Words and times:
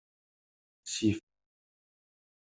Sif. 0.93 1.19